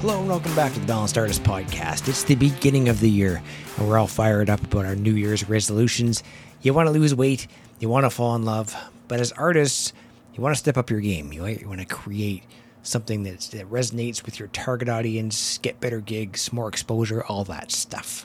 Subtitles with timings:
[0.00, 2.08] Hello and welcome back to the Balanced Artist Podcast.
[2.08, 3.42] It's the beginning of the year,
[3.76, 6.22] and we're all fired up about our New Year's resolutions.
[6.62, 7.46] You want to lose weight,
[7.80, 8.74] you want to fall in love,
[9.08, 9.92] but as artists,
[10.34, 11.34] you want to step up your game.
[11.34, 12.44] You, want to create
[12.82, 18.24] something that resonates with your target audience, get better gigs, more exposure, all that stuff.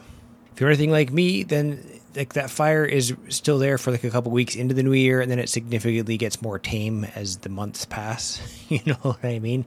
[0.53, 4.09] If you're anything like me, then like that fire is still there for like a
[4.09, 7.49] couple weeks into the new year, and then it significantly gets more tame as the
[7.49, 8.41] months pass.
[8.69, 9.65] you know what I mean?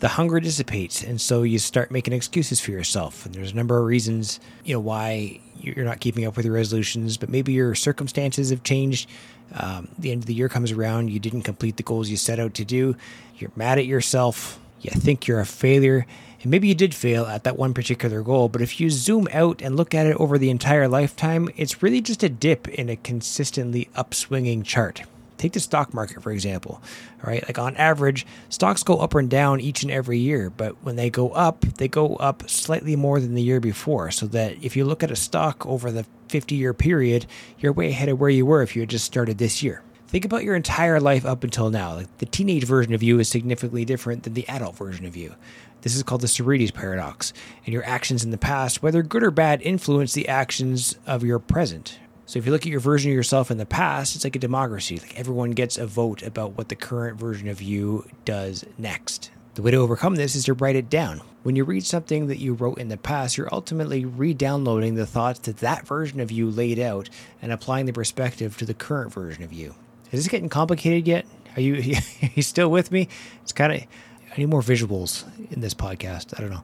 [0.00, 3.26] The hunger dissipates and so you start making excuses for yourself.
[3.26, 6.54] And there's a number of reasons you know why you're not keeping up with your
[6.54, 9.08] resolutions but maybe your circumstances have changed.
[9.54, 11.10] Um, the end of the year comes around.
[11.10, 12.96] You didn't complete the goals you set out to do.
[13.36, 14.58] You're mad at yourself.
[14.80, 16.06] You think you're a failure.
[16.40, 18.48] And maybe you did fail at that one particular goal.
[18.48, 22.00] But if you zoom out and look at it over the entire lifetime it's really
[22.00, 25.02] just a dip in a consistently upswinging chart
[25.40, 26.82] Take the stock market, for example.
[27.24, 27.42] All right.
[27.48, 31.08] Like on average, stocks go up and down each and every year, but when they
[31.08, 34.10] go up, they go up slightly more than the year before.
[34.10, 37.24] So that if you look at a stock over the 50 year period,
[37.58, 39.82] you're way ahead of where you were if you had just started this year.
[40.08, 41.94] Think about your entire life up until now.
[41.94, 45.36] Like the teenage version of you is significantly different than the adult version of you.
[45.80, 47.32] This is called the Socrates paradox.
[47.64, 51.38] And your actions in the past, whether good or bad, influence the actions of your
[51.38, 51.98] present.
[52.30, 54.38] So if you look at your version of yourself in the past, it's like a
[54.38, 55.00] democracy.
[55.00, 59.32] Like everyone gets a vote about what the current version of you does next.
[59.54, 61.22] The way to overcome this is to write it down.
[61.42, 65.06] When you read something that you wrote in the past, you're ultimately re downloading the
[65.06, 67.10] thoughts that that version of you laid out
[67.42, 69.74] and applying the perspective to the current version of you.
[70.12, 71.26] Is this getting complicated yet?
[71.56, 71.74] Are you,
[72.22, 73.08] are you still with me?
[73.42, 76.38] It's kind of, I need more visuals in this podcast.
[76.38, 76.62] I don't know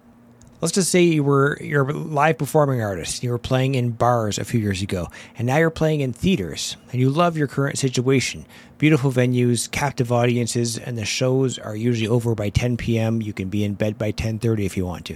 [0.60, 4.38] let's just say you were you're a live performing artist you were playing in bars
[4.38, 7.78] a few years ago and now you're playing in theaters and you love your current
[7.78, 8.46] situation.
[8.78, 13.48] Beautiful venues captive audiences and the shows are usually over by 10 p.m you can
[13.48, 15.14] be in bed by 10.30 if you want to.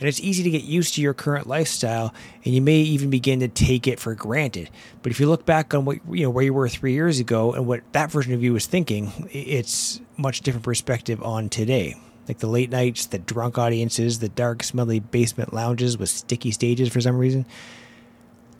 [0.00, 2.14] And it's easy to get used to your current lifestyle
[2.44, 4.70] and you may even begin to take it for granted.
[5.02, 7.52] But if you look back on what you know where you were three years ago
[7.52, 11.96] and what that version of you was thinking it's much different perspective on today
[12.30, 16.88] like the late nights, the drunk audiences, the dark, smelly basement lounges with sticky stages
[16.88, 17.44] for some reason.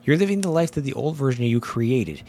[0.03, 2.21] You're living the life that the old version of you created.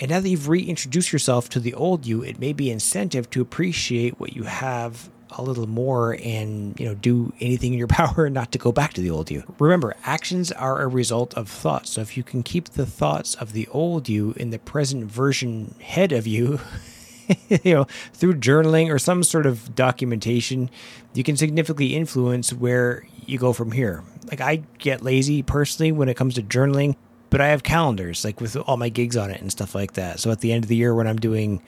[0.00, 3.40] And now that you've reintroduced yourself to the old you, it may be incentive to
[3.40, 8.30] appreciate what you have a little more and you know do anything in your power
[8.30, 9.42] not to go back to the old you.
[9.58, 11.90] Remember, actions are a result of thoughts.
[11.90, 15.74] So if you can keep the thoughts of the old you in the present version
[15.80, 16.60] head of you,
[17.64, 20.70] you know, through journaling or some sort of documentation,
[21.12, 24.02] you can significantly influence where you go from here.
[24.30, 26.96] Like I get lazy personally when it comes to journaling,
[27.30, 30.20] but I have calendars like with all my gigs on it and stuff like that.
[30.20, 31.62] So at the end of the year when I'm doing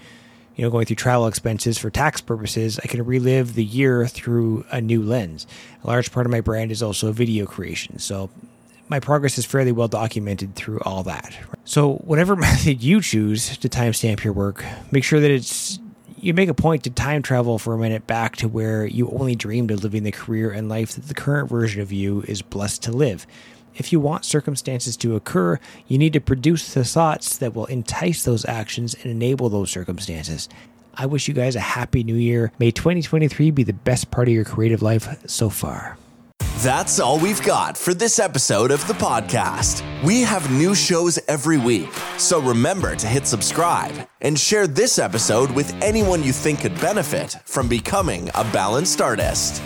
[0.56, 4.64] you know, going through travel expenses for tax purposes, I can relive the year through
[4.72, 5.46] a new lens.
[5.84, 7.98] A large part of my brand is also video creation.
[7.98, 8.30] So
[8.88, 11.36] my progress is fairly well documented through all that.
[11.64, 15.78] So, whatever method you choose to timestamp your work, make sure that it's
[16.18, 19.34] you make a point to time travel for a minute back to where you only
[19.34, 22.82] dreamed of living the career and life that the current version of you is blessed
[22.84, 23.26] to live.
[23.76, 28.24] If you want circumstances to occur, you need to produce the thoughts that will entice
[28.24, 30.48] those actions and enable those circumstances.
[30.94, 32.50] I wish you guys a happy new year.
[32.58, 35.98] May 2023 be the best part of your creative life so far.
[36.60, 39.84] That's all we've got for this episode of the podcast.
[40.02, 45.50] We have new shows every week, so remember to hit subscribe and share this episode
[45.50, 49.60] with anyone you think could benefit from becoming a balanced artist.